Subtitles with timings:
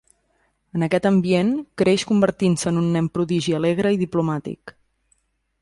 [0.79, 1.51] En aquest ambient,
[1.83, 4.79] creix convertint-se en un nen prodigi alegre i diplomàtic.